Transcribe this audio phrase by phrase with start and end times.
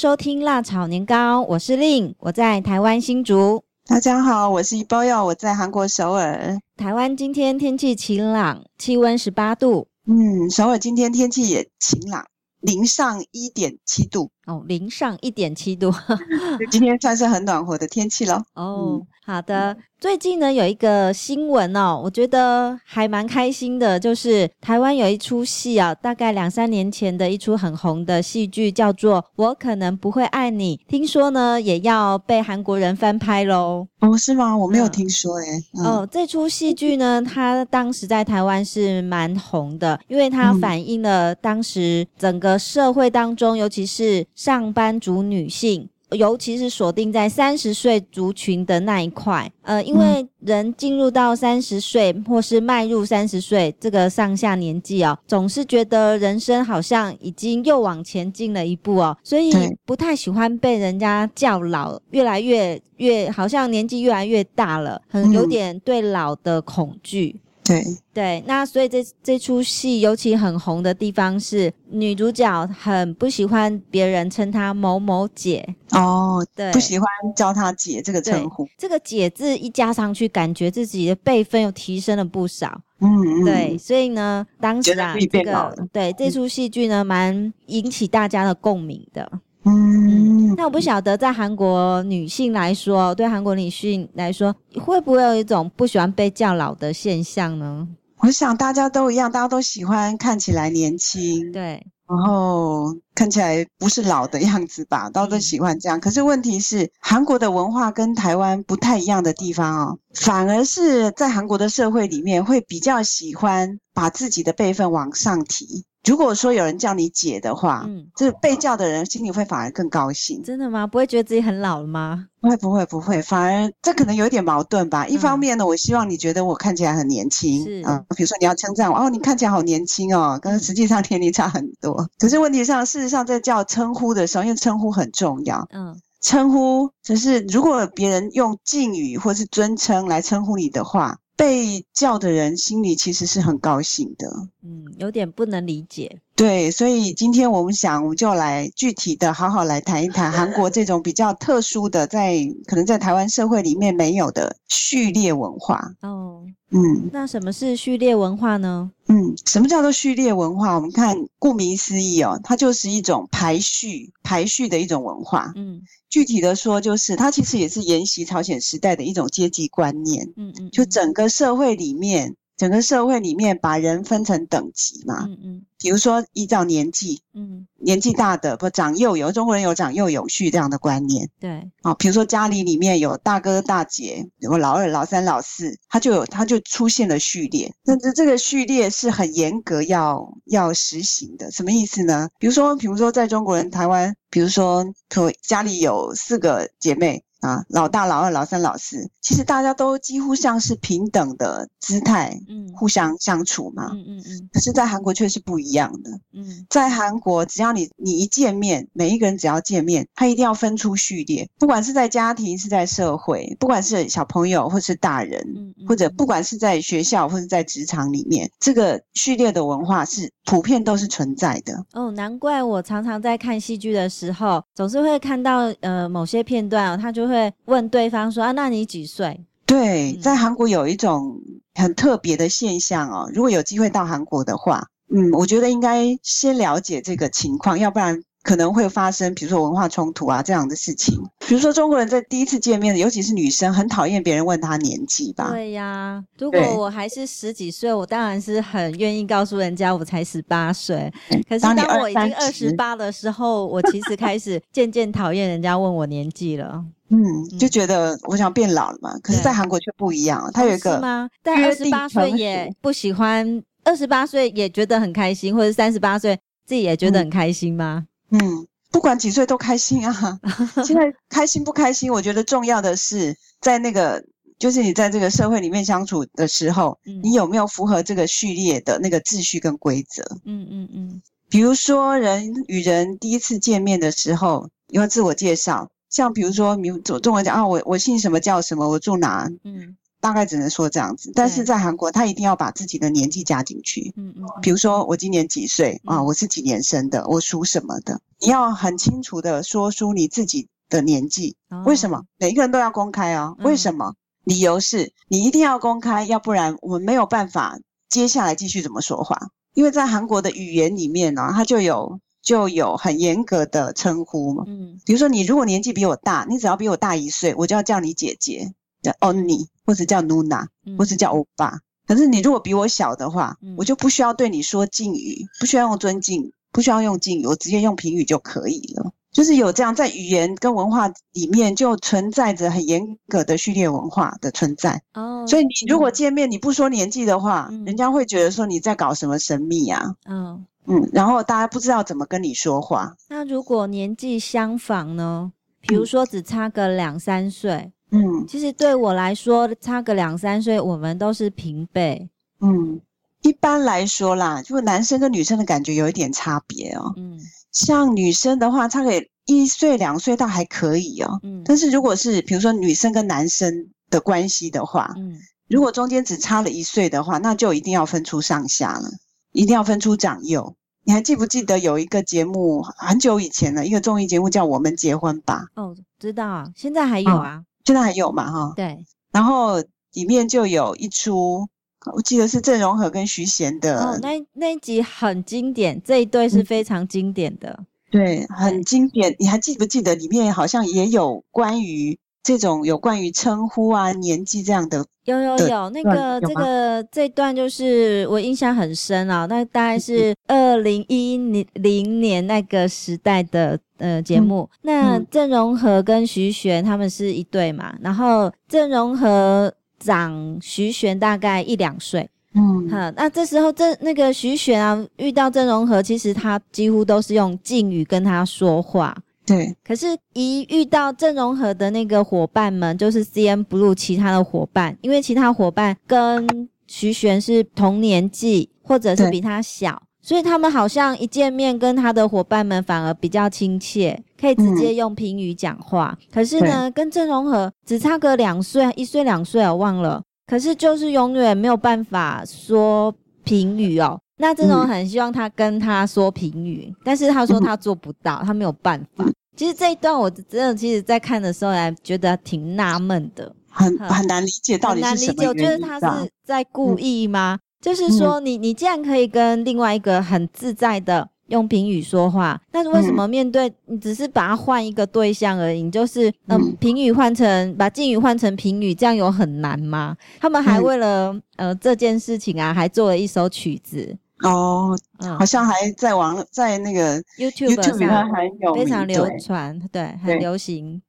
[0.00, 3.62] 收听辣炒年糕，我是令，我在台湾新竹。
[3.84, 6.58] 大家好，我是一包药，我在韩国首尔。
[6.74, 9.88] 台湾今天天气晴朗，气温十八度。
[10.06, 12.24] 嗯，首尔今天天气也晴朗，
[12.62, 14.30] 零上一点七度。
[14.46, 15.92] 哦，零上一点七度，
[16.70, 18.42] 今天算是很暖和的天气了。
[18.54, 19.76] 哦，嗯、好的。
[20.00, 33.86] 最近呢，有一个新闻哦，我觉得还蛮开心的，就是台湾有一出戏啊，大概两三年前的一出很红的戏剧，叫做《我可能不会爱你》，听说呢也要被韩国人翻拍喽。
[34.00, 34.56] 哦，是吗？
[34.56, 45.86] 我没有听说诶、欸嗯、哦，这出戏剧呢，它当时在台湾是蛮红的，因为它反映了当时整个社会当中，尤其是上班族女性。
[46.12, 59.52] 尤其是锁定在三十岁族群的那一块，呃，因为人进入到三十岁或是迈入三十岁这个上下年纪哦，总是觉得人生好像已经又往前进了一步哦，所以
[59.84, 67.40] 不太喜欢被人家叫老，越来越越好像年纪越来越大了，很有点对老的恐惧。
[67.70, 78.68] 对对，那所以这这出戏尤其很红的地方是女主角很不喜欢别人称她某某姐哦，对，不喜欢叫她姐这个称呼。
[78.76, 82.80] 这个姐字一加上去，感觉自己的辈分又提升了不少。
[82.98, 89.30] 嗯，嗯，对，所以呢，当时啊，这个对这出戏剧呢，蛮引起大家的共鸣的。
[89.64, 97.86] 嗯，那我不晓得，在韩国女性来说，对韩国女性来说，会不会有一种不喜欢被叫老的现象呢？
[98.18, 106.00] 我想大家都一样，大家都喜欢看起来年轻，对，然后看起来不是老的样子吧，大家都喜欢这样。
[106.00, 115.84] 可是问题是，韩国的文化跟台湾不太一样的地方哦，反而是在韩国的社会里面，会比较喜欢把自己的辈分往上提。
[116.04, 120.42] 如果说有人叫你姐的话，嗯，这被叫的人心里会反而更高兴。
[120.42, 120.86] 真的吗？
[120.86, 122.26] 不会觉得自己很老了吗？
[122.40, 125.04] 不会，不会，不会，反而这可能有一点矛盾吧。
[125.04, 132.08] 嗯、一方面呢，我希望你觉得我看起来很年轻，是啊，比如说你要称赞我，哦，你看起来好年轻哦，跟实际上年龄差很多。
[132.18, 141.18] 可是问题上，事实上在叫称呼的时候，因为称呼很重要，嗯，称呼就是如果别人用敬语或是尊称来称呼你的话。
[141.40, 144.28] 被叫的人心里其实是很高兴的，
[144.62, 146.20] 嗯，有点不能理解。
[146.36, 152.36] 对，所以今天我们想，我们就来具体的好好来谈一谈韩国这种比较特殊的，在
[152.66, 155.94] 可能在台湾社会里面没有的序列文化。
[156.02, 158.90] 哦，嗯，那什么是序列文化呢？
[159.08, 160.74] 嗯，什么叫做序列文化？
[160.74, 165.52] 我们看，顾名思义哦，它就是一种排序、排序的一种文化。
[165.56, 165.82] 嗯。
[166.08, 170.32] 具体的说，就是它其实也是沿袭朝鲜时代的一种阶级观念。
[170.36, 175.24] 嗯嗯，就整个社会里面，整个社会里面把人分成等级嘛。
[175.26, 175.62] 嗯嗯。
[175.78, 181.30] 比如说依照年纪，嗯，年纪大的不长幼有，中国人有长幼有序这样的观念。
[181.40, 181.70] 对。
[181.80, 187.72] 啊，比如说家里里面有大哥大姐，有老二、老三、老四，他就有他就出现了序列。
[187.82, 191.50] 但是这个序列是很严格要要实行的。
[191.50, 192.28] 什么意思呢？
[192.38, 197.24] 比如说，比如说在中国人台湾，比如说可家里有四个姐妹。
[197.40, 204.48] 啊，老大、老二、老三、老四，其实大家都几乎像是平等的姿态，嗯，互相相处嘛，嗯嗯嗯。
[204.52, 221.82] 可是，在韩国却是不一样的，嗯，在韩国，只要你你一见面，每一个人只要见面，他一定要分出序列，不管是在家庭，是在社会，不管是小朋友或是大人，嗯，或者不管是在学校或者在职场里面，这个序列的文化是普遍都是存在的。
[221.94, 227.29] 哦，难怪我常常在看戏剧的时候，总是会看到呃某些片段哦，他就。
[227.30, 229.44] 会问对方说啊，那你几岁？
[229.64, 231.40] 对，在韩国有一种
[231.74, 233.30] 很特别的现象哦。
[233.32, 238.22] 如果有机会到韩国的话，嗯，我觉得应该先了解这个情况，要不然。
[238.50, 241.16] 可能会发生，比如说文化冲突啊这样的事情。
[241.46, 245.50] 比如说中国人在第一次见面，尤其是女生，很讨厌别人问她年纪吧？
[245.52, 246.20] 对呀。
[246.36, 251.08] 如果我还是十几岁，我当然是很愿意告诉人家我才十八岁。
[251.48, 256.84] 可是当我已经二十八的时候，我其实开始渐渐讨厌人家问我年纪了。
[257.10, 259.16] 嗯，就觉得我想变老了嘛。
[259.22, 261.28] 可是，在韩国却不一样，他有一个是吗？
[261.44, 266.36] 但二十八岁也不喜欢，二十八岁也觉得很开心，或者三十八岁
[266.66, 268.06] 自己也觉得很开心吗？
[268.30, 270.40] 嗯，不管几岁都开心啊！
[270.86, 274.24] 现在开心不开心，我觉得重要的是在那个，
[274.58, 280.22] 就是你在这个社会里面相处的时候，嗯、你有没有符合这个序列的那个秩序跟规则？
[280.44, 281.22] 嗯嗯嗯。
[281.48, 289.50] 比如说，人与人第一次见面的时候，要自我介绍，像比如说，你中中文讲啊，我我姓什么叫什么，我住哪？
[289.64, 289.96] 嗯。
[290.20, 291.32] 大概只能说这样子。
[291.34, 294.12] 但是在韩国，他一定要把自己的年纪加进去。
[294.16, 294.44] 嗯嗯。
[294.62, 296.22] 比如说我今年几岁啊？
[296.22, 297.26] 我是几年生的？
[297.28, 298.20] 我属什么的？
[298.38, 301.56] 你要很清楚的说出你自己的年纪。
[301.84, 302.24] 为什么？
[302.38, 303.54] 每一个人都要公开啊？
[303.60, 304.14] 为什么？
[304.44, 307.78] 理由是你一定要公开，要不然我们没有办法
[308.08, 309.48] 接下来继续怎么说话。
[309.74, 312.20] 因为在韩国的语言里面呢，它就有。
[312.42, 318.72] 就有很严格的称呼嘛，嗯，比如说你如果年纪比我大，你只要比我大一岁，我就要叫你姐姐，
[319.02, 321.80] 叫 Onni，或者叫 Nuna，或者叫欧巴。
[322.06, 329.10] 可是你如果比我小的话，我就不需要对你说敬语，不需要用尊敬，不需要用敬语，我直接用评语就可以了。
[329.32, 335.02] 就是有这样在语言跟文化里面就存在着很严格的序列文化的存在。
[335.14, 340.14] 哦，所以你如果见面你不说年纪的话，人家会觉得说你在搞什么神秘啊？
[340.24, 340.64] 嗯。
[340.86, 343.14] 嗯，然后大家不知道怎么跟你说话。
[343.28, 345.52] 那如果年纪相仿呢？
[345.82, 352.28] 比如说只差个两三岁，嗯，其实对我来说差个两三岁，我们都是平辈。
[352.60, 353.00] 嗯，
[353.42, 357.12] 一般来说啦，就男生跟女生的感觉有一点差别哦。
[357.16, 357.38] 嗯，
[357.72, 361.38] 像女生的话，差个一岁两岁倒还可以哦。
[361.42, 369.10] 嗯，但是如果是比如说女生跟男生的关系的话，嗯，如果中间只差了一岁的话，那就一定要分出上下了。
[369.52, 370.76] 一定要分出长幼。
[371.02, 375.66] 你还记不记得有一个节目很久以前了，一个综艺节目叫《我们结婚吧》？
[375.82, 378.50] 哦，知道啊，现在还有啊，哦、现在还有嘛？
[378.50, 379.04] 哈，对。
[379.32, 379.80] 然后
[380.12, 381.66] 里面就有一出，
[382.14, 384.02] 我记得是郑容和跟徐贤的。
[384.04, 387.76] 哦，那那一集很经典，这一对是非常经典的。
[387.78, 389.34] 嗯、对，很经典。
[389.38, 392.18] 你还记不记得里面好像也有关于？
[392.42, 399.46] 这种有关于称呼啊、年纪这样的，有有有，那个这个这段就是我印象很深啊。
[399.46, 401.36] 那大概是二零一
[401.74, 404.68] 零年那个时代的呃节目。
[404.72, 412.28] 嗯、那郑容和跟徐玄他们是一对嘛，然后郑容和长徐玄大概一两岁。
[412.54, 419.16] 嗯，好，那这时候这那个徐玄啊遇到郑容和，其实他几乎都是用敬语跟他说话。
[419.50, 436.16] 对，可是，一遇到郑容和的那个伙伴们，就是 CNBLUE 其他的伙伴，因为其他伙伴跟徐玄是同年纪，或者是比他小，所以他们好像一见面，跟他的伙伴们反而比较亲切，可以直接用平语讲话。
[436.20, 440.22] 嗯、可是呢，跟郑容和只差个两岁，一岁两岁，我忘了。
[440.46, 443.12] 可是就是永远没有办法说
[443.44, 444.20] 平语哦。
[444.40, 449.24] 那这种很希望他跟他说评语，嗯、但是他说他做不到，嗯、他没有办法。
[449.54, 455.46] 其实这一段我真的，其实在看的时候还觉得挺纳闷的，很很难理解到底是什么原因。
[455.46, 457.58] 很难理解，我觉得他是在故意吗？
[457.60, 465.82] 嗯、就是说你，你你既然可以跟另外一个很自在的用评语说话，但是为什么面对你只是把它换一个对象而已？
[465.82, 470.16] 你就是嗯，评语换成把敬语换成评语，这样有很难吗？
[470.40, 474.16] 他们还为了、嗯、呃这件事情啊，还做了一首曲子。
[474.42, 474.96] 哦，
[475.38, 481.02] 好像还在网在那个 YouTube 上还有非常流传，对，对，很流行。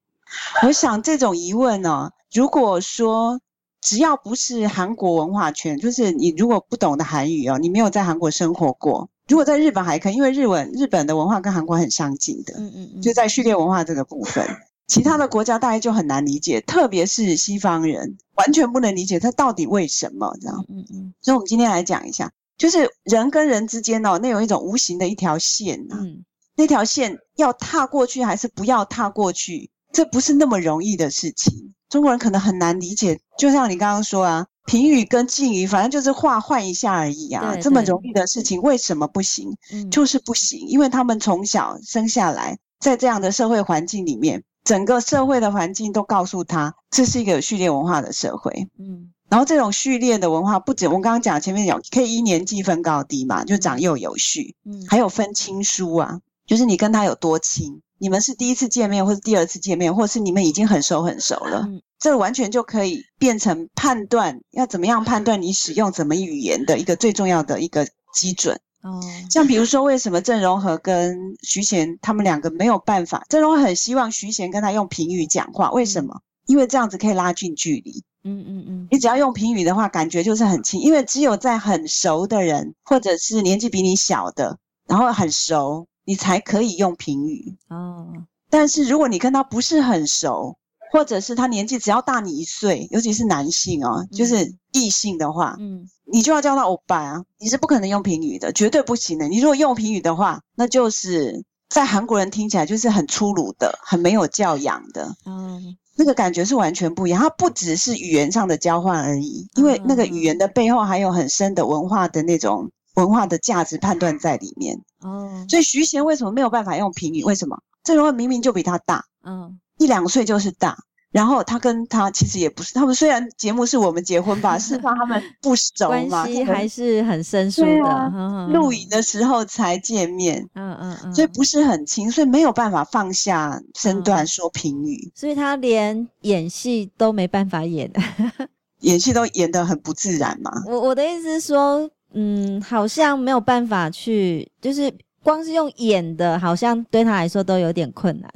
[0.63, 3.39] 我想这种疑问呢、哦，如果说
[3.81, 14.45] 只要不是韩国文化圈，就是你如果不懂得韩语哦，你没有在韩国生活过，如果在日本还可以，因为日文日本的文化跟韩国很相近的，嗯嗯嗯，就在序列文化这个部分，
[14.87, 22.31] 其他的国家大概就很难理解，特别是西方人完全不能理解他到底为什么，这样，嗯嗯，所以我们今天来讲一下。
[22.61, 26.23] 就是人跟人之间哦，那有一种无形的一条线呐、啊，嗯、
[26.55, 31.73] 那条线要踏过去还是不要踏过去，这不是那么容易的事情。
[31.89, 39.57] 中国人可能很难理解，就像你刚刚说啊，平语跟敬语，反正就是话换一下而已啊，这么容易的事情为什么不行？
[39.73, 48.67] 嗯、就是不行，因为他们从小生下来在这样的社会环境里面，整个社会的环境都告诉他，这是一个有序列文化的社会。
[48.77, 49.11] 嗯。
[49.31, 68.99] 然后这种序列的文化，不止我们刚刚讲前面有可以依年纪分高低嘛，就长幼有序，嗯，还有分亲疏啊，就是你跟他有多亲，你们是第一次见面，或是第二次见面，或是你们已经很熟很熟了，嗯，这完全就可以变成判断要怎么样判断你使用怎么语言的一个最重要的一个基准哦。
[69.29, 73.25] 像比如说，为什么郑容和跟徐贤他们两个没有办法？
[73.29, 76.19] 郑容很希望徐贤跟他用平语讲话，为什么？
[76.47, 78.03] 因为这样子可以拉近距离。
[78.23, 88.25] 嗯嗯嗯，你只要用平语的话，感觉就是很亲，因为只有在很熟的人，或者是年纪比你小的，然后很熟，你才可以用平语哦。
[88.49, 90.57] 但是如果你跟他不是很熟，
[90.91, 99.27] 或者是他年纪只要大你一岁，尤其是男性哦，就是异性的话，嗯，你就要叫他欧巴啊，你是不可能用平语的，绝对不行的。
[99.29, 105.15] 你如果用平语的话，那就是在韩国人听起来就是很粗鲁的，很没有教养的。
[105.25, 105.77] 嗯。
[106.01, 114.81] 那个感觉是完全不一样，它不只是语言上的交换而已，因为那个语言的背后还有很深的文化的那种文化的价值判断在里面。
[115.01, 117.23] 哦，所以徐贤为什么没有办法用评语？
[117.23, 117.61] 为什么？
[117.83, 120.79] 这个人明明就比他大，嗯，一两岁就是大。
[121.11, 128.47] 然后他跟他其实也不是，他们虽然节目是我们结婚吧，事实上他们 不熟嘛，关系还是很生疏的。
[128.51, 137.91] 录影的时候才见面，嗯嗯嗯，所以不是很亲，所以没有办法放下身段说评语，所以他连演戏都没办法演，
[138.79, 140.51] 演戏都演得很不自然嘛。
[140.65, 144.89] 我我的意思是说，嗯，好像没有办法去，就是
[145.23, 148.31] 光是用演的，好像对他来说都有点困难。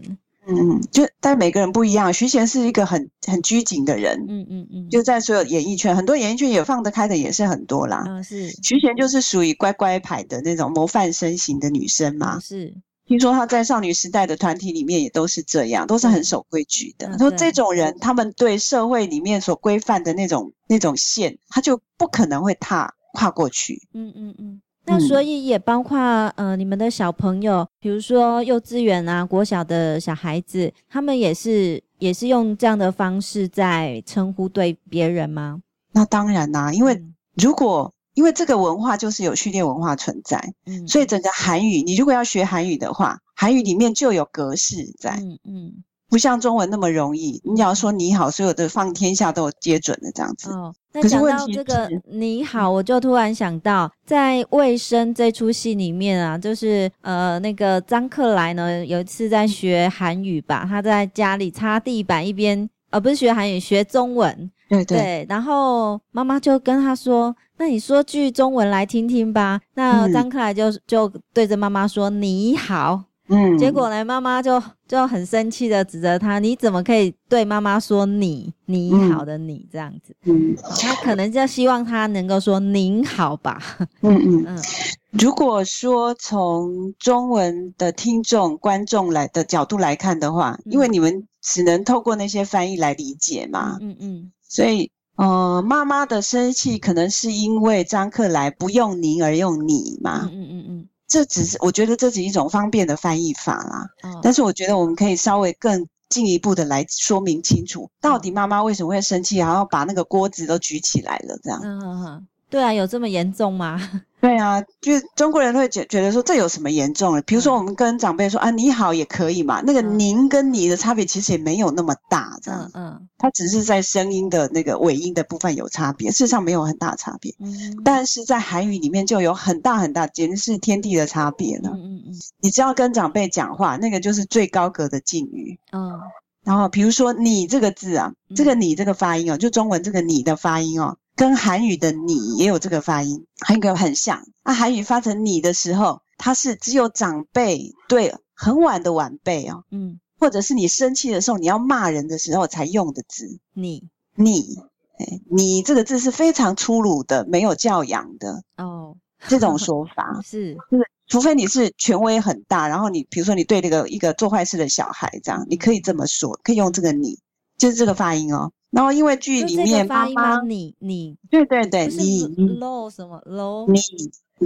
[0.47, 2.13] 嗯，就但每个人不一样。
[2.13, 8.03] 徐贤是一个很很拘谨的人，嗯嗯嗯，就在所有演艺圈，很多演艺圈也放得开的也是很多啦。
[8.07, 8.49] 嗯，是。
[8.61, 12.39] 徐贤就是属于乖乖牌的那种模范身形的女生嘛。
[12.39, 12.73] 是。
[13.07, 17.17] 听说她在少女时代的团体里面也都是这样，都是很守规矩的。
[17.19, 23.87] 说这种人，他们对社会里面所规范的那种那种线，他就不可能会踏跨过去。
[23.93, 24.61] 嗯嗯嗯。
[24.87, 25.97] 那所以也包括
[26.35, 35.61] 呃，你们的小朋友，比如说幼稚园啊、国小的小孩子，他们也是也是用这样的方式在称呼对别人吗？
[35.91, 37.03] 那当然啦、啊，因为
[37.35, 45.83] 如果因为这个文化就是有序列文化存在，嗯，所以整个韩语，你如果要学韩语的话，韩语里面就有格式在，嗯嗯。
[46.09, 50.51] 不像中文那么容易，你要说你好，所有的放天下都有接准的这样子。
[50.51, 64.51] 哦，那讲到这个你好，我就突然想到，在《卫生》这出戏里面啊，就是呃那个张克莱呢，有一次在学韩语吧，他在家里擦地板，一边呃不是学韩语，学中文。
[64.69, 65.25] 对对，对。
[65.29, 80.15] 然后妈妈就跟他说：“那你说句中文来听听吧。”那张克莱就就对着妈妈说：“你好。”嗯，结果呢，妈妈就就很生气的指责他，你怎么可以对妈妈说你你好的你这样子？
[80.25, 83.61] 嗯，他可能就希望他能够说您好吧。
[84.01, 84.63] 嗯嗯 嗯。
[85.11, 93.77] 如果说从中文的听众观众来的角度来看的话，因为你们只能透过那些翻译来理解嘛。
[93.81, 94.31] 嗯嗯。
[94.47, 100.29] 所以，呃，妈妈的生气可能是因为张克莱不用您而用你嘛。
[100.31, 100.87] 嗯嗯嗯。
[101.07, 111.59] 这只是我觉得这是一种方便的翻译法啦，哦、但是我觉得我们可以稍微更进一步的来说明清楚，到底妈妈为什么会生气，然后把那个锅子都举起来了，这样。
[111.63, 113.79] 嗯嗯嗯对啊，有这么严重吗？
[114.25, 117.21] 对啊，就是中国人会觉觉得说，这有什么严重的？
[117.21, 119.61] 比如说我们跟长辈说啊，你好也可以嘛。
[119.61, 122.71] 那个您跟你的差别其实也没有那么大，这样。
[122.73, 123.07] 嗯嗯。
[123.19, 127.35] 它只是在声音的那个尾音的部分有差别，事实上没有很大差别。
[127.39, 127.79] 嗯。
[127.83, 131.69] 但是在韩语里面就有很大很大，简直是天地的差别了。
[131.75, 132.13] 嗯嗯嗯。
[132.39, 135.59] 你只要跟长辈讲话，那个就是最高格的敬语。
[135.71, 135.99] 嗯。
[136.43, 140.97] 然后比如说你这个字啊，这个你这个发音哦，就中文这个你的发音哦。
[141.15, 144.25] 跟韩语的“你”也有这个发音，还有一个很像。
[144.43, 153.39] 那韩语发成“你”的时候，它是只有长辈对很晚的晚辈哦，嗯，或者是你生气的时候，你要骂人的时候才用的字。
[153.53, 154.57] 你你，
[154.97, 158.97] 哎，你这个字是非常粗鲁的，没有教养的哦。
[159.27, 167.17] 这种说法 是，就是除非你是权威很大，然后你比如说你对那个一个做坏事的小孩这样，你可以这么说，可以用这个“你”，
[167.57, 168.51] 就是这个发音哦。
[168.71, 172.25] 然后因为剧里面妈妈，你你对对对，你
[172.59, 173.79] low 什么 low 你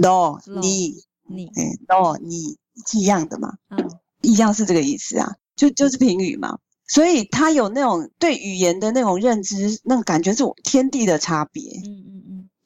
[0.00, 0.94] low 你
[1.26, 3.54] 你哎 low 你是一样的嘛？
[3.70, 3.90] 嗯，
[4.22, 6.58] 一样是这个意思啊，就就是评语嘛。
[6.86, 11.62] 所以他有那种对语言的那种认知，那种感觉是天地的差别。
[11.84, 12.09] 嗯。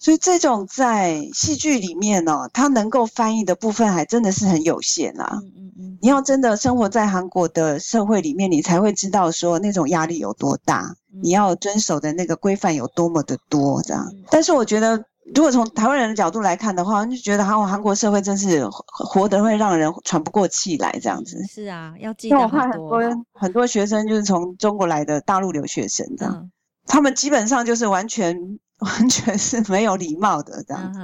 [0.04, 5.40] 所以这种在戏剧里面呢，它能够翻译的部分还真的是很有限啊。
[5.42, 5.98] 嗯嗯嗯。
[6.02, 10.94] 你要真的生活在韩国的社会里面，你才会知道说那种压力有多大。
[11.22, 14.06] 你要遵守的那个规范有多么的多，这样。
[14.28, 15.02] 但是我觉得，
[15.34, 21.42] 如果从台湾人的角度来看的话，就觉得韩韩国社会真是活得会让人喘不过气来，这样子。
[21.48, 22.98] 是啊，要记得很多。
[23.00, 26.50] 很多很多学生就是从中国来的大陆留学生，这样，嗯、
[26.86, 28.36] 他们基本上就是完全
[28.84, 31.00] 完全是没有礼貌的，这样子。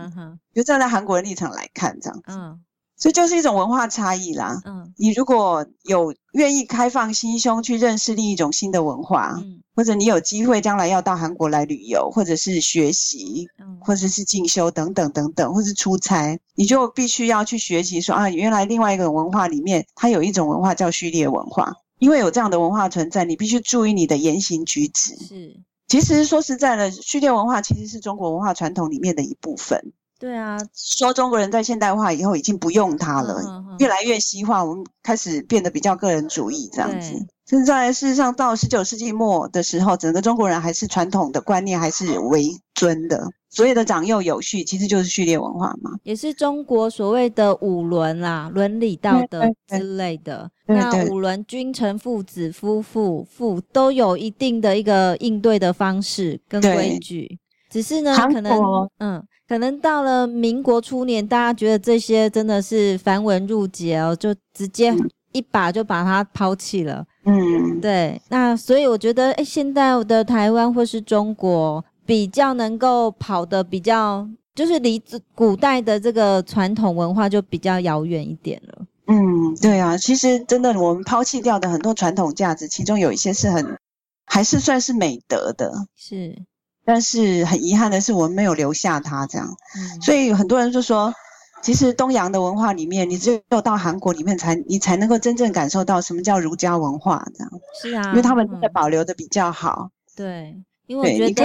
[0.55, 2.25] 就站在韩国人立场来看，这样子。
[2.29, 2.61] 嗯
[3.03, 4.61] 所以就是一种文化差异啦。
[4.67, 25.17] 嗯，你如果有愿意开放心胸去认识另一种新的文化，嗯，或者你有机会将来要到韩国来旅游，或者是学习，嗯，或者是进修等等等等，或是出差，你就必须要去学习说啊，原来另外一个文化里面，它有一种文化叫序列文化，因为有这样的文化存在，你必须注意你的言行举止。
[25.17, 25.57] 是，
[25.91, 29.93] 其实说实在的，序列文化其实是中国文化传统里面的一部分。
[30.21, 37.27] 对啊，说中国人在现代化以后已经不用它了，嗯嗯、越来越西化，我们开始变得比较个人主义这样子。
[37.45, 42.45] 现在事实上到十九世纪末的时候，整个中国人还是传统的观念还是为
[42.75, 43.27] 尊的。
[43.51, 50.49] 所谓的长幼有序，其实就是序列文化嘛，也是中国所谓的五伦啦，伦理道德之类的。
[50.67, 57.39] 那五伦，君臣、父子、夫妇、父都有一定的一个应对的方式跟规矩。
[57.69, 64.95] 只是呢，可能嗯，可能到了民国初年，大家觉得这些真的是繁文缛节哦，就直接
[65.33, 67.05] 一把就把它抛弃了。
[67.25, 68.21] 嗯，对。
[68.29, 71.85] 那所以我觉得，哎，现在的台湾或是中国。
[72.11, 75.01] 比较能够跑的比较，就是离
[75.33, 78.85] 古代的这个传统文化就比较遥远一点了。
[79.07, 83.79] 嗯，对啊，其实真的，我们抛弃掉的很多传统价值，其中有一些是很
[84.27, 86.37] 还是算是美德的，是。
[86.85, 89.47] 但是很遗憾的是，我们没有留下它这样。
[89.79, 90.01] 嗯。
[90.01, 91.15] 所以很多人就说，
[91.63, 97.53] 其实东洋的文化里面，你只有到韩国里面才你才能够真正感受到什么叫儒家文化这样。
[97.81, 99.91] 是啊，因为他们真的保留的比较好。
[99.93, 100.65] 嗯、对。
[100.87, 101.45] 因为我觉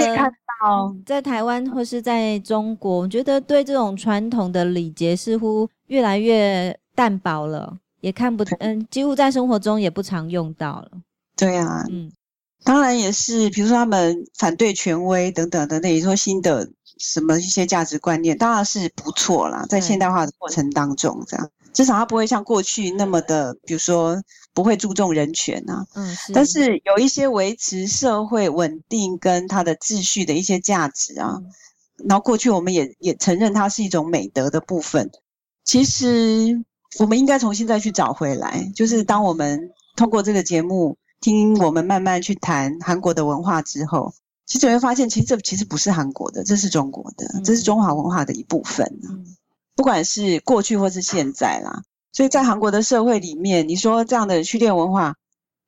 [1.04, 10.90] 在台湾或是在中国，我觉得对这种传统的礼节似乎越来越淡薄了，也看不，嗯，几乎在生活中也不常用到了。
[11.36, 12.10] 对啊，嗯，
[12.64, 21.50] 当然也是，比如说他们反对权威等等等等你说新的什么一些价值观念，当然是不错啦，在现代化的过程当中，这样。
[21.76, 24.22] 至少它不会像过去那么的，比如说
[24.54, 25.86] 不会注重人权呐、啊。
[25.94, 26.32] 嗯，是。
[26.32, 31.50] 但是有一些维持社会稳定跟它的秩序的一些价值啊，嗯、
[32.08, 35.10] 然后过去我们也也承认它是一种美德的部分。
[35.64, 36.64] 其实
[36.98, 38.72] 我们应该重新再去找回来。
[38.74, 44.14] 就是当我们通过这个节目听我们慢慢去谈韩国的文化之后，
[44.46, 49.12] 其实你会发现，其实这其实不是韩国的，这是中国的，这是中华文化的一部分、啊。
[49.12, 49.35] 嗯。
[49.76, 55.14] 不管是过去或是现在啦，所以在韩国的社会里面，你说这样的序列文化，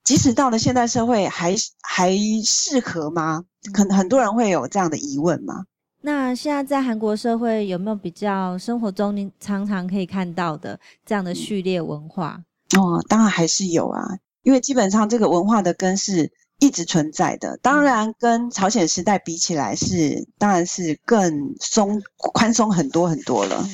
[0.02, 3.44] 即使到了现代社会还，还还适合吗？
[3.72, 5.66] 可能很多人会有这样的疑问吗。
[6.00, 12.42] 那现在在韩国社会有没有比较生活中您常常可以看到的这样的序列文化？
[12.76, 16.32] 哦，当然还是有啊，因为基本上这个文化的根是。
[16.60, 23.64] 一直存在的，当然跟朝鲜时代比起来是，当然是更松宽松很多很多了。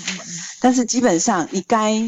[0.64, 2.00] 但是基本上你该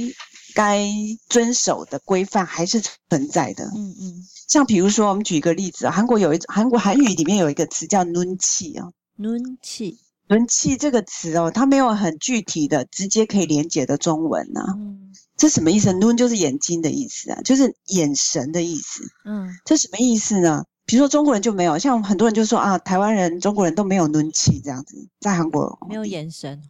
[0.55, 0.88] 该
[1.29, 3.66] 遵守的规范还是存在的。
[3.66, 4.25] 嗯嗯。
[4.49, 8.88] 像比如说，我们举一个例子啊，韩国有一韩国韩语里面有一个词叫 “nunchi” 啊
[9.19, 9.99] ，“nunchi”。
[10.29, 14.73] nunchi 这个词哦，它没有很具体的、直接可以连接的中文呐、啊。
[14.79, 15.12] 嗯。
[15.37, 19.03] 这什么意思？nun 就是眼睛的意思啊，就是眼神的意思。
[19.27, 20.64] 嗯，这什么意思呢？
[20.87, 26.62] 比如说中国人就没有，像很多人就说啊，台湾人、中国人都没有 nun 气这样子，在韩国没有眼神，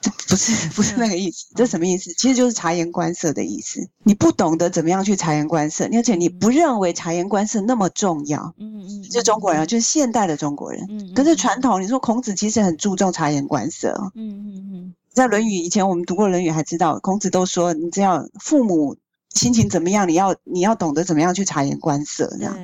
[0.00, 1.46] 这 不是不是那个意思。
[1.54, 2.12] 这什么意思？
[2.14, 3.80] 其实就是察言观色的意思。
[4.02, 8.54] 你不懂得怎么样去察言观色，而且你不认为察言观色那么重要。
[8.58, 10.84] 嗯嗯，就中国人就是现代的中国人。
[10.90, 14.10] 嗯，可是传统，你说孔子其实很注重察言观色。
[14.14, 14.94] 嗯嗯嗯。
[15.12, 18.96] 在《论语》以前，我们读过《论语》，还知道孔子都说，你只要父母
[19.34, 22.54] 心情怎么样，你要你要懂得怎么样去察言观色，这样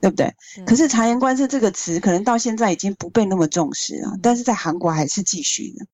[0.00, 0.34] 对，不对？
[0.56, 0.64] 对。
[0.64, 5.86] 可是“察言观色”这个词，可能到现在已经不被那么重视了，但是在韩国还是继续的。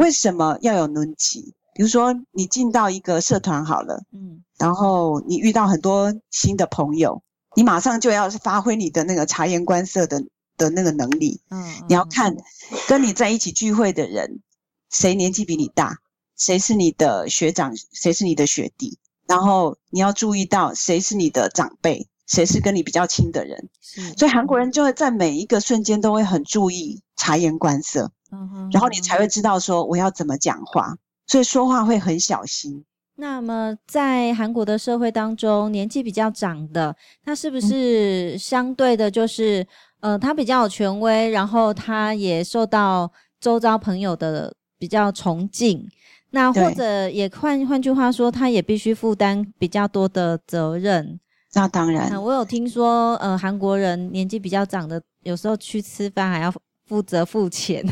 [0.00, 1.54] 为什么要有轮级？
[1.74, 7.22] 比如说，你进到一个社团好了，嗯，然后你遇到很多新的朋友，
[7.54, 10.24] 你马上就要发挥你的那个察言观色的
[10.56, 12.34] 的那个能力，嗯，你要看
[12.88, 14.40] 跟你在一起聚会的人。
[14.88, 15.98] 谁年纪比你大？
[16.34, 17.76] 谁是你的学长？
[17.92, 18.98] 谁是你的学弟？
[19.26, 22.08] 然后你要注意到谁是你的长辈？
[22.26, 23.68] 谁是跟你比较亲的人？
[23.82, 24.14] 是。
[24.14, 28.70] 所以韩国人就会在每一个瞬间都会很注意察言观色，嗯哼。
[28.72, 32.84] 然后你才会知道说我要怎么讲话，所以说话会很小心。
[33.16, 39.62] 那么在韩国的社会当中，年纪比较长的，他是不是相对的，就是、
[40.00, 44.54] 嗯、呃，他比较有权威，然后他也受到周遭朋友的。
[44.80, 45.86] 比较崇敬，
[46.30, 51.20] 那或者也换换句话说，他也必须负担比较多的责任。
[51.52, 56.50] 那当然，我有听说，呃，韩国人年纪比较长的，有时候去吃饭还要
[56.90, 57.86] 负责付钱。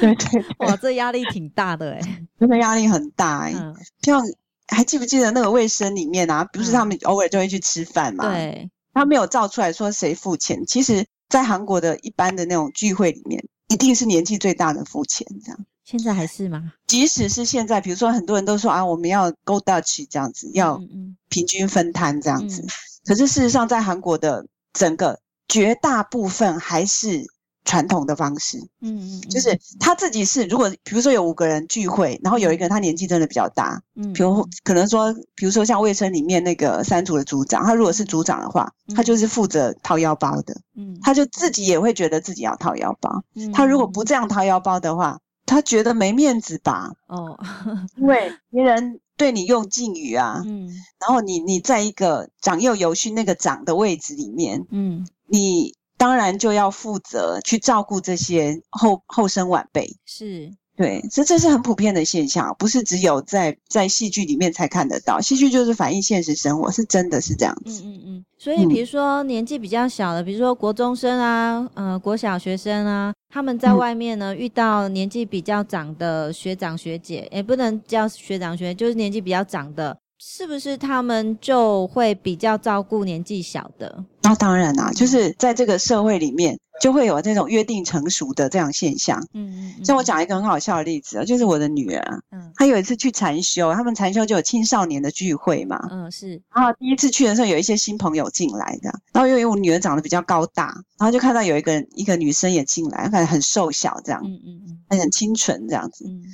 [0.00, 4.22] 对对，对，哇，这压力挺大的哎、欸、 真的压力很大哎、欸嗯、像
[4.68, 6.44] 还记不记得那个卫生里面啊？
[6.52, 8.30] 不是他们偶尔就会去吃饭嘛？
[8.30, 10.64] 对，他没有照出来说谁付钱。
[10.64, 15.58] 其实，在韩国的一般的那种聚会里面，一定是年纪最大的付钱，这样。
[15.82, 16.72] 现在还是吗？
[16.86, 20.80] 即使是现在，比如说很多人都说啊，我们要 go Dutch 这样子，要
[21.28, 22.62] 平均分摊这样子。
[22.62, 22.68] 嗯嗯、
[23.06, 27.24] 可是事实上，在韩国的整个绝大部分还是
[27.66, 28.56] 传统的方式。
[28.80, 46.92] 嗯嗯，就是他自己是，如果比如说有五个人聚会，然后有一个人他年纪真的比较大，嗯，比如可能说，比如说像卫生里面那个三组的组长，他如果是组长的话，他就是负责掏腰包的，嗯，他就自己也会觉得自己要掏腰包，嗯，他如果不这样掏腰包的话，他觉得没面子吧？
[47.08, 47.38] 哦，
[47.98, 49.00] 因为别人。
[49.18, 50.68] 对你用敬语啊，嗯，
[51.00, 60.52] 然后你你在一个长幼有序那个长的位置里面，嗯，你当然就要负责去照顾这些后后生晚辈，是。
[60.76, 65.18] 对，这这是很普遍的现象，不是只有在在戏剧里面才看得到。
[65.18, 67.82] 戏剧就是反映现实生活，是真的是这样子。
[67.82, 68.24] 嗯嗯嗯。
[68.36, 79.96] 所以，比如说年纪比较小的，比如说国中生啊，呃，国小学生啊，他们在外面呢遇到年纪比较长的学长学姐，也不能叫学长学姐，就是年纪比较长的。
[80.18, 84.04] 是不是他们就会比较照顾年纪小的？
[84.22, 89.20] 那、哦、当然啦、啊，就是在这个社会里面，就会有这种约定成熟的这样现象。
[89.34, 89.84] 嗯嗯，嗯。
[89.84, 95.78] 像我讲一个很好笑的例子啊，就是我的女儿，嗯，她有一次去禅修，他们禅修就有青少年的聚会嘛。
[95.90, 96.42] 嗯，是。
[96.52, 100.66] 然后第一次去的时候，有一些新朋友进来的，然后因为我女儿长得比较高大，
[100.98, 106.04] 然后就看到有一个一个女生也进来，看很瘦小这样，嗯嗯嗯，很清纯这样子。
[106.08, 106.24] 嗯。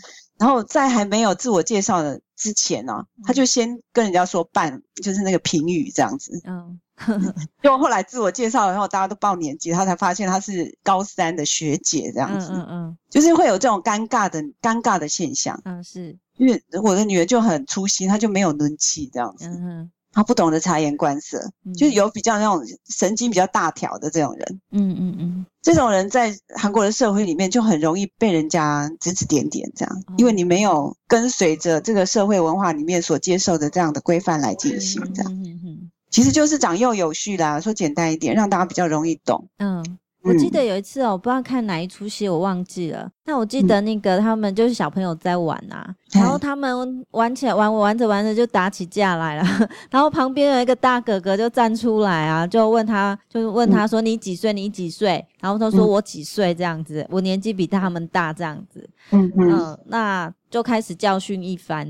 [0.43, 6.43] 然后在还没有自我介绍的之前呢、啊，他就先跟人家说半，就是那个评语这样子。
[6.45, 6.81] 嗯，
[7.63, 12.49] 就后来自我介绍，然后大家都报年级，他才发现他是高三的学姐这样子。
[12.51, 15.61] 嗯嗯，嗯，就是会有这种尴尬的尴尬的现象。
[15.65, 19.47] 嗯，是因为我的女儿就很粗心，她就没有抡气这样子。
[19.47, 19.93] 嗯嗯。
[20.13, 24.61] 他不懂得察言观色，嗯、就是有比较那种神经比较大条的这种人。
[24.71, 35.33] 嗯嗯嗯，这种人在韩国的社会里面就很容易被人家指指点点，这样，哦、因为你没有跟随着这个社会文化里面所接受的这样的规范来进行，这样。
[35.33, 39.49] 嗯嗯嗯，其实就是长幼有序啦，说简单一点，让大家比较容易懂。
[39.59, 39.99] 嗯。
[40.23, 43.11] 我记得有一次哦，我不知道看哪一出戏，我忘记了。
[43.25, 49.45] 那我记得那个他们就是小朋友在玩啊，然后他们玩起来玩玩着玩着就打起架来了，
[49.91, 54.53] 然后旁边有一个大哥哥就站出来啊，就问他，就问他说：“你几岁？
[54.53, 56.55] 你几岁？”然后他说：“我几岁？
[56.55, 60.33] 这样子，我年纪比他们大这样子。”嗯嗯，那。
[60.53, 61.87] 就开始教训一番，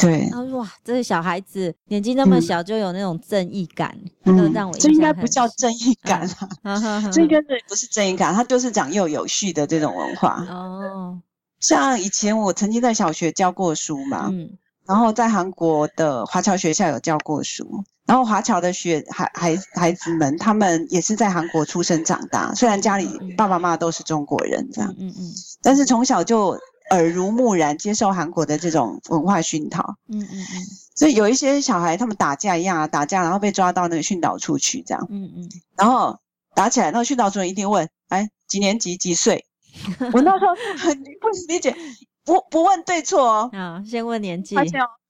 [0.00, 3.94] 对，然后说哇，这个小孩子年纪那么小就有那种正义感，
[4.24, 6.26] 嗯，让我这应该不叫正义感
[6.62, 7.28] 啊，这应
[7.68, 10.42] 不是正义感，他就是长幼有序的这种文化。
[10.48, 11.20] 哦。
[11.60, 26.58] 像以前我曾经在小学教过书嘛，嗯，然后在韩国的华侨学校有教过书，然后华侨的学孩孩孩子们，他们也是在韩国出生长大，虽然家里爸爸妈妈都是中国人这样，嗯嗯，但是从小就。
[26.90, 36.18] 耳濡目染，接受韩国的这种文化熏陶，嗯嗯嗯，所以有一些小孩他们打架一样啊，打架然后被抓到那个训导处去，这样，嗯嗯，然后
[36.54, 39.44] 打起来，那个训导主任一定问，哎，几年级几岁？
[40.12, 41.76] 我那时候很不理解，
[42.24, 44.56] 不不问对错哦，啊，先问年纪，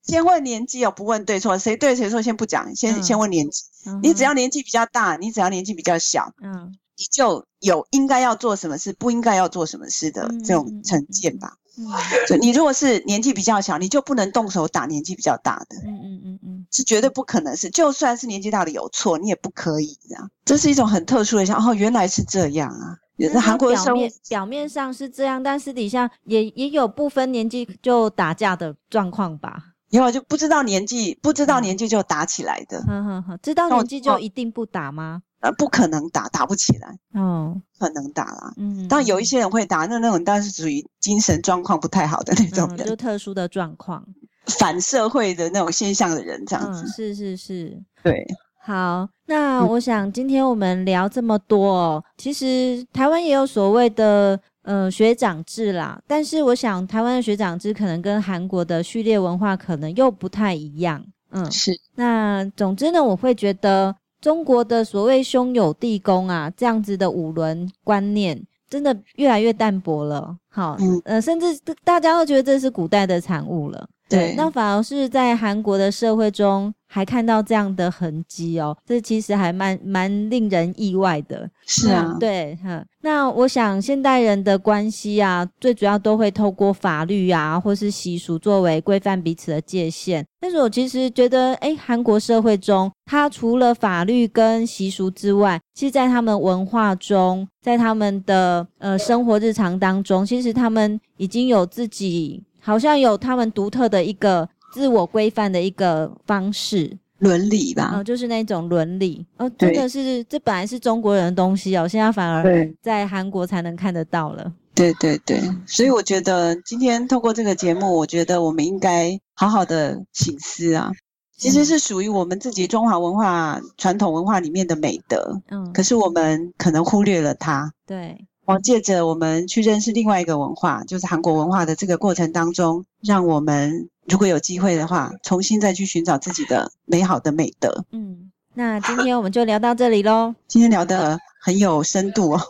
[0.03, 3.63] 先问年纪哦，不问对错，谁对谁错先不讲，先先问年纪，
[4.03, 11.55] 你只要年纪比较大，你只要年纪比较小，嗯，你就有应该要做什么事，不应该要做什么事的这种成见吧。
[11.79, 15.77] 嗯，你如果是年纪比较小，你就不能动手打年纪比较大的。
[15.85, 20.29] 嗯嗯嗯嗯，是绝对不可能是，就算是年纪大的有错，你也不可以这样。
[20.43, 22.97] 这是一种很特殊的像哦，原来是这样啊。
[23.15, 29.61] 也是韩国的表面表面上是这样，但私底下也也有部分年纪就打架的状况吧。
[29.89, 32.77] 因为就不知道年纪，不知道年纪就打起来的。
[32.87, 35.23] 嗯哼哼，知道年纪就一定不打吗？
[35.41, 36.97] 呃，不可能打，打不起来。
[37.13, 38.53] 哦，可能打啦。
[38.57, 44.05] 嗯，但有一些人会打，那那种当然是属于精神状况不太好的那种人，嗯、就特殊的状况，
[44.59, 46.83] 反社会的那种现象的人，这样子。
[46.83, 48.25] 嗯、是是是，对。
[48.61, 61.01] 好，那我想今天我们聊这么多，其实台湾也有所谓的呃学长制啦，但是我想台湾的学长制可能跟韩国的序列文化可能又不太一样。
[61.31, 61.71] 嗯，是。
[61.95, 63.95] 那总之呢，我会觉得。
[64.21, 70.35] 中国的所谓兄友弟恭啊，这样子的五伦观念，真的越来越淡薄了。
[70.49, 73.87] 好，嗯、呃，甚至大家都觉得这是古代的产物了。
[74.09, 81.47] 对，那反而是在韩国的社会中还看到这样的痕迹哦，这其实还蛮蛮令人意外的。
[81.67, 82.83] 是啊，对，哈。
[83.01, 90.25] 那我想现代人的关系啊，最主要都会透过法律啊，或是习俗作为规范彼此的界限。
[90.41, 102.43] 但是我其实觉得，哎，韩国社会中，它除了法律跟习俗之外，其实在他们文化中，在他们的呃生活日常当中，其实他们已经有自己。
[102.59, 109.25] 好像有他们独特的一个自我规范的一个方式，伦理吧，哦，就是那种伦理。
[109.37, 112.43] 哦，真的是这本来是中国人的东西哦，现在反而
[112.81, 114.53] 在韩国才能看得到了。
[114.75, 120.89] 对对对，所以我觉得今天透过这个节目，我觉得我们应该好好的醒思啊，
[121.35, 127.73] 其实是属于我们自己中华文化传统文化里面的美德，嗯，可是我们可能忽略了它。
[127.85, 133.87] 对，我借着我们去认识另外一个文化，就是韩国文化的这个过程当中，让我们。
[134.07, 137.85] 如果有机会的话，重新再去寻找自己的美好的美德。
[137.91, 140.33] 嗯，那今天我们就聊到这里喽。
[140.49, 142.41] 今天聊的很有深度哦。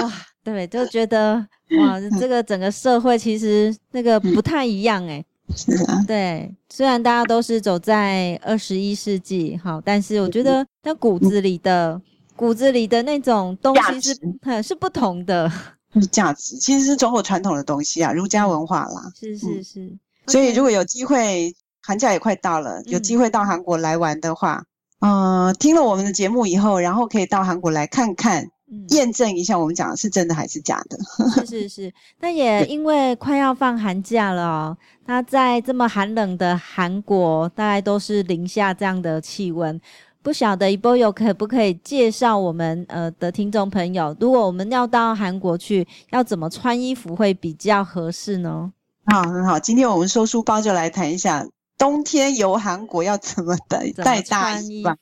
[0.00, 0.12] 哇，
[0.44, 1.44] 对，就觉得
[1.80, 5.24] 哇，这个整个社会其实那个不太一样哎。
[5.56, 6.04] 是啊。
[6.06, 12.02] 对，虽然大家都是走在二十一世纪，好，但是我觉得在骨子里的、嗯、
[12.40, 15.52] 骨子里的那种东西是很是不同的。
[15.92, 19.12] 是价值，其实是中国传统的东西啊，儒家文化啦。
[19.14, 19.80] 是是是。
[19.80, 24.62] 嗯所以，如果有机会，寒假也快到了，有机会到韩国来玩的话，
[25.00, 30.96] 嗯、呃，听了我们的节目以后，然后可以到韩国来看看，嗯、验证一下我们讲的是真的还是假的。
[31.44, 39.80] 是是是，那也因为快要放寒假了哦，那在这么寒冷的韩国，大概都是零下这样的气温，
[40.22, 48.72] 不晓得 Eboyo 可不可以介绍我们呃的听众朋友，如果我们要到韩国去，要怎么穿衣服会比较合适呢？
[49.06, 49.58] 好，很好。
[49.58, 51.46] 今天我们收书包就来谈一下
[51.78, 54.94] 冬天游韩国要怎么带带大衣吧，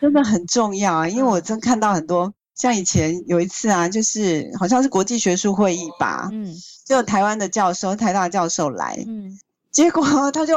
[0.00, 1.08] 真的很重要啊！
[1.08, 6.54] 因为我真看到很多，像以前有一次啊，就是好像是国际学术会议吧，嗯，
[6.86, 9.38] 就有台湾的教授，台大教授来，嗯，
[9.70, 10.56] 结果他就，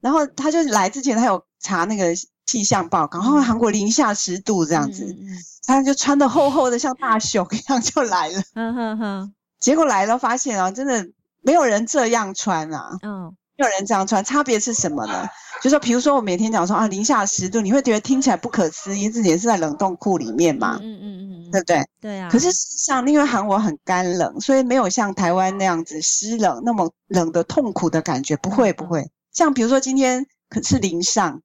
[0.00, 2.06] 然后他就来之前他有查那个
[2.52, 5.28] 气象报告，然后韩国零下十度这样子，嗯，
[5.66, 11.08] 他就穿的厚厚的像大熊一样就来了，嗯 哼哼，结果来了发现啊，真的。
[11.44, 13.24] 没有人这样穿啊，嗯，
[13.56, 15.28] 没有人这样穿，差别是什么呢？
[15.60, 21.04] 就说，比如说我每天讲说啊，零下十度，你会觉得听起来不可思议，自己是在冷冻库里面嘛，嗯嗯
[21.48, 21.84] 嗯，对不对？
[22.00, 22.28] 对啊。
[22.30, 29.10] 可是实际上因为韩国很干冷，所以没有像台湾那样子湿冷那么冷的痛苦的感觉，不会不会。
[29.32, 31.40] 像比如说今天可是零上，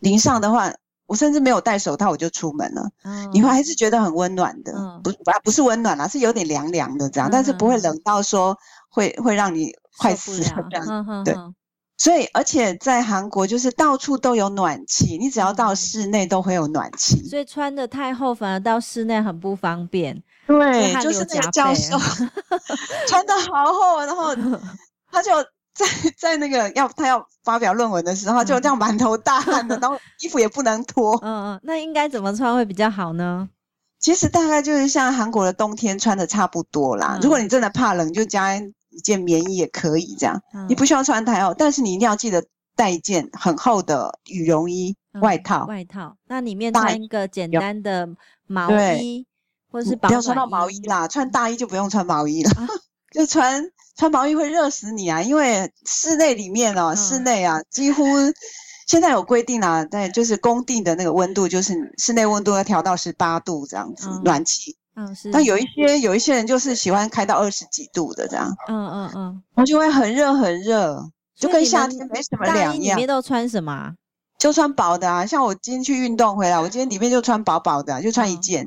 [0.00, 0.72] 零上的话，
[1.06, 8.56] 我甚至没有戴手套我就出门了，嗯你会还是觉得很温暖的，不不不是温暖啦，是有点凉凉的这样，但是不会冷到说。
[8.88, 11.34] 会会让你快死这样，呵呵呵对，
[11.98, 20.22] 所以而且在韩国就是到处都有暖气，你只要到室内都会有暖气，所以穿的太厚反而到室内很不方便。
[20.46, 21.98] 对，就是那个教授
[23.06, 24.34] 穿的好厚，然后
[25.12, 25.32] 他就
[25.76, 25.86] 在
[26.18, 31.16] 在那个要他要发表论文的时候，就这样满头大汗的，然后衣服也不能脱。
[31.22, 33.48] 嗯嗯，那应该怎么穿会比较好呢？
[33.98, 37.16] 其实大概就是像韩国的冬天穿的差不多啦。
[37.16, 38.60] 嗯、如果你真的怕冷，就加。
[38.88, 42.42] 一件棉衣也可以这样，嗯、你不需要穿太厚，但是你一定要记得
[42.74, 45.66] 带一件很厚的羽绒衣、嗯、外套。
[45.66, 48.08] 外套，那里面穿一个简单的
[48.46, 49.26] 毛衣，
[49.70, 50.14] 或者是保暖衣。
[50.14, 52.66] 不要穿到毛衣啦，穿大衣就不用穿毛衣了，啊、
[53.12, 53.64] 就穿
[53.96, 55.22] 穿毛衣会热死你啊！
[55.22, 58.04] 因为室内里面哦、室内啊，几乎
[58.86, 64.76] 现在有规定啊，在就是工地的那个温度，就是室内温度要调到十八度这样子，嗯、暖气。
[64.96, 65.30] 嗯，是。
[65.30, 72.96] 但有一些有一些人就是喜欢开到二十几度的这样，嗯嗯嗯，然后就会很热很热，就跟夏天没什么两样。
[72.96, 73.92] 里面都穿什么？
[74.38, 78.66] 就穿薄的啊，像我今天去运动回来，我今天里面就穿薄薄的，就穿一件，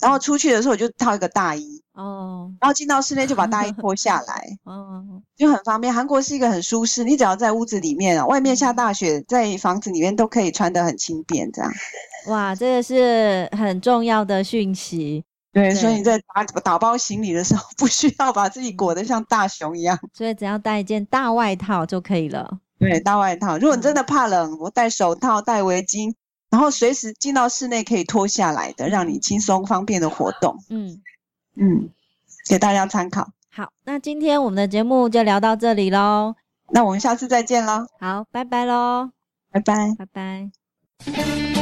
[0.00, 5.04] 然后出去的时候我就套一个大衣，哦，然后进到室内就把大衣脱下来， 哦，
[5.36, 5.92] 就很方便。
[5.92, 11.72] 韩国是一个很舒适，你只要在屋子里面啊，外面下大雪，在房子里面都可以穿得很轻便这样。
[12.28, 15.24] 哇，这个是很重要的讯息。
[15.50, 22.58] 对，所以你在打打包行李的时候，不需要把自己裹得像大熊一样，所以只要带一件大外套就可以了。
[22.78, 23.58] 对，大外套。
[23.58, 26.14] 如果你真的怕冷，我戴手套、戴围巾，
[26.50, 30.56] 然后随时进到室内可以脱下来的，让你轻松方便的活动。
[30.70, 31.02] 嗯
[31.56, 31.90] 嗯，
[32.48, 33.30] 给大家参考。
[33.50, 36.36] 好，那今天我们的节目就聊到这里喽。
[36.70, 37.86] 那我们下次再见喽。
[37.98, 39.10] 好，拜拜喽。
[39.50, 41.57] 拜拜，拜拜。